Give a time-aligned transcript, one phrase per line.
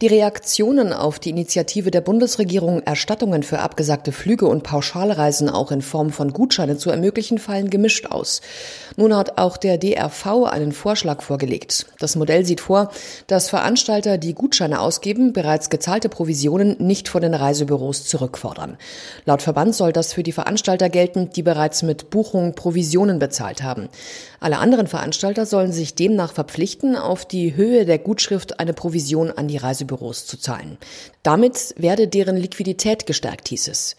[0.00, 5.82] Die Reaktionen auf die Initiative der Bundesregierung, Erstattungen für abgesagte Flüge und Pauschalreisen auch in
[5.82, 8.40] Form von Gutscheinen zu ermöglichen, fallen gemischt aus.
[8.96, 11.86] Nun hat auch der DRV einen Vorschlag vorgelegt.
[11.98, 12.90] Das Modell sieht vor,
[13.26, 18.76] dass Veranstalter, die Gutscheine ausgeben, bereits gezahlte Provisionen nicht von den Reisebüros zurückfordern.
[19.24, 23.88] Laut Verband soll das für die Veranstalter gelten, die bereits mit Buchung Provisionen bezahlt haben.
[24.40, 29.48] Alle anderen Veranstalter sollen sich demnach verpflichten, auf die Höhe der Gutschrift eine Provision an
[29.48, 30.78] die Reisebüros zu zahlen.
[31.22, 33.96] Damit werde deren Liquidität gestärkt, hieß es.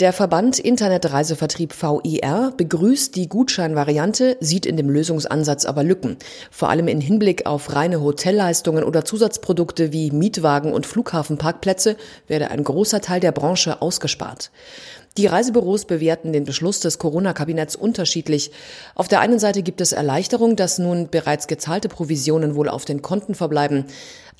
[0.00, 6.16] Der Verband Internetreisevertrieb VIR begrüßt die Gutscheinvariante, sieht in dem Lösungsansatz aber Lücken.
[6.50, 11.96] Vor allem in Hinblick auf reine Hotelleistungen oder Zusatzprodukte wie Mietwagen und Flughafenparkplätze
[12.28, 14.50] werde ein großer Teil der Branche ausgespart.
[15.18, 18.52] Die Reisebüros bewerten den Beschluss des Corona-Kabinetts unterschiedlich.
[18.94, 23.02] Auf der einen Seite gibt es Erleichterung, dass nun bereits gezahlte Provisionen wohl auf den
[23.02, 23.84] Konten verbleiben.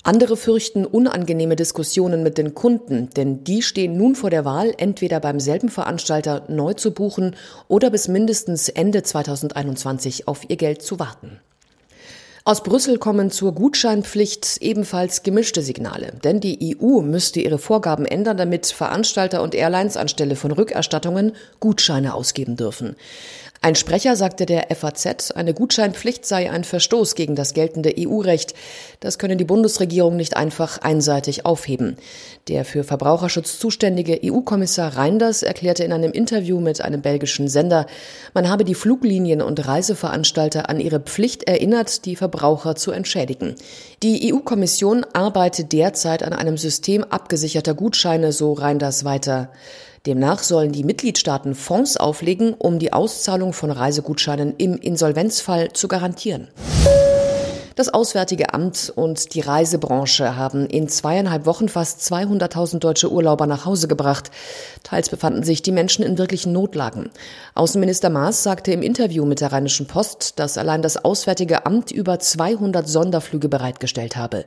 [0.03, 5.19] Andere fürchten unangenehme Diskussionen mit den Kunden, denn die stehen nun vor der Wahl, entweder
[5.19, 7.35] beim selben Veranstalter neu zu buchen
[7.67, 11.39] oder bis mindestens Ende 2021 auf ihr Geld zu warten.
[12.43, 18.37] Aus Brüssel kommen zur Gutscheinpflicht ebenfalls gemischte Signale, denn die EU müsste ihre Vorgaben ändern,
[18.37, 22.95] damit Veranstalter und Airlines anstelle von Rückerstattungen Gutscheine ausgeben dürfen.
[23.63, 28.55] Ein Sprecher sagte der FAZ, eine Gutscheinpflicht sei ein Verstoß gegen das geltende EU-Recht.
[29.01, 31.95] Das könne die Bundesregierung nicht einfach einseitig aufheben.
[32.47, 37.85] Der für Verbraucherschutz zuständige EU-Kommissar Reinders erklärte in einem Interview mit einem belgischen Sender,
[38.33, 43.53] man habe die Fluglinien und Reiseveranstalter an ihre Pflicht erinnert, die Verbraucher zu entschädigen.
[44.01, 49.51] Die EU-Kommission arbeitet derzeit an einem System abgesicherter Gutscheine, so Reinders weiter.
[50.07, 56.47] Demnach sollen die Mitgliedstaaten Fonds auflegen, um die Auszahlung von Reisegutscheinen im Insolvenzfall zu garantieren.
[57.75, 63.65] Das Auswärtige Amt und die Reisebranche haben in zweieinhalb Wochen fast 200.000 deutsche Urlauber nach
[63.65, 64.29] Hause gebracht.
[64.83, 67.11] Teils befanden sich die Menschen in wirklichen Notlagen.
[67.55, 72.19] Außenminister Maas sagte im Interview mit der Rheinischen Post, dass allein das Auswärtige Amt über
[72.19, 74.45] 200 Sonderflüge bereitgestellt habe.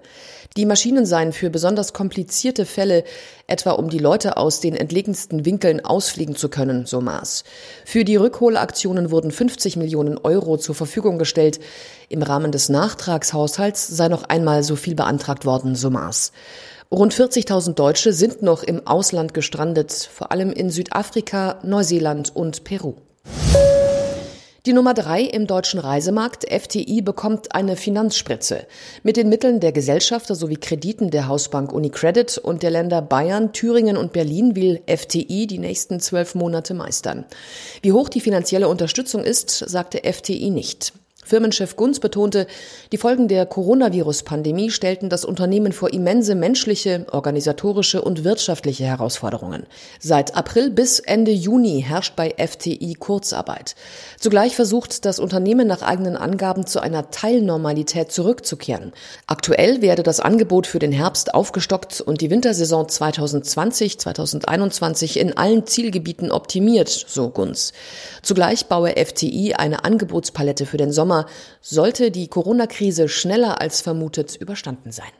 [0.56, 3.04] Die Maschinen seien für besonders komplizierte Fälle,
[3.46, 7.44] etwa um die Leute aus den entlegensten Winkeln ausfliegen zu können, so Maas.
[7.84, 11.60] Für die Rückholaktionen wurden 50 Millionen Euro zur Verfügung gestellt.
[12.08, 16.32] Im Rahmen des Nachtragshaushalts sei noch einmal so viel beantragt worden, so Maas.
[16.90, 22.94] Rund 40.000 Deutsche sind noch im Ausland gestrandet, vor allem in Südafrika, Neuseeland und Peru.
[24.66, 28.66] Die Nummer drei im deutschen Reisemarkt, FTI, bekommt eine Finanzspritze.
[29.02, 33.98] Mit den Mitteln der Gesellschafter sowie Krediten der Hausbank Unicredit und der Länder Bayern, Thüringen
[33.98, 37.26] und Berlin will FTI die nächsten zwölf Monate meistern.
[37.82, 40.94] Wie hoch die finanzielle Unterstützung ist, sagte FTI nicht.
[41.24, 42.46] Firmenchef Gunz betonte,
[42.92, 49.64] die Folgen der Coronavirus-Pandemie stellten das Unternehmen vor immense menschliche, organisatorische und wirtschaftliche Herausforderungen.
[49.98, 53.74] Seit April bis Ende Juni herrscht bei FTI Kurzarbeit.
[54.20, 58.92] Zugleich versucht das Unternehmen nach eigenen Angaben zu einer Teilnormalität zurückzukehren.
[59.26, 66.30] Aktuell werde das Angebot für den Herbst aufgestockt und die Wintersaison 2020-2021 in allen Zielgebieten
[66.30, 67.72] optimiert, so Gunz.
[68.22, 71.26] Zugleich baue FTI eine Angebotspalette für den Sommer Sommer
[71.60, 75.12] sollte die Corona-Krise schneller als vermutet überstanden sein.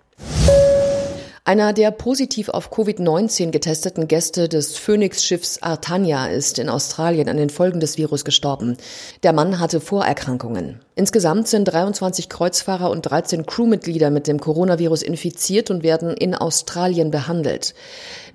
[1.47, 7.51] Einer der positiv auf Covid-19 getesteten Gäste des Phoenix-Schiffs Artania ist in Australien an den
[7.51, 8.79] Folgen des Virus gestorben.
[9.23, 10.81] Der Mann hatte Vorerkrankungen.
[10.95, 17.11] Insgesamt sind 23 Kreuzfahrer und 13 Crewmitglieder mit dem Coronavirus infiziert und werden in Australien
[17.11, 17.75] behandelt.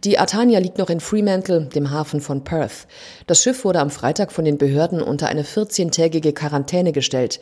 [0.04, 2.86] Die Artania liegt noch in Fremantle, dem Hafen von Perth.
[3.26, 7.40] Das Schiff wurde am Freitag von den Behörden unter eine 14-tägige Quarantäne gestellt.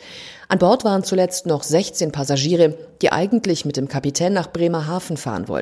[0.47, 5.49] An Bord waren zuletzt noch 16 Passagiere, die eigentlich mit dem Kapitän nach Bremerhaven fahren
[5.49, 5.56] wollten.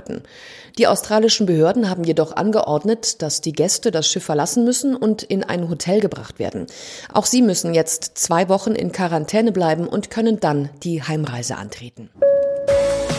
[0.78, 5.44] Die australischen Behörden haben jedoch angeordnet, dass die Gäste das Schiff verlassen müssen und in
[5.44, 6.68] ein Hotel gebracht werden.
[7.14, 12.10] Auch sie müssen jetzt zwei Wochen in Quarantäne bleiben und können dann die Heimreise antreten.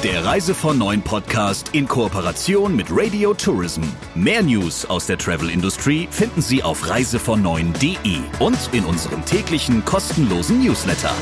[0.04, 3.82] Der Reise von Neuen Podcast in Kooperation mit Radio Tourism.
[4.14, 10.62] Mehr News aus der Travel Industry finden Sie auf reisevon und in unserem täglichen kostenlosen
[10.62, 11.12] Newsletter.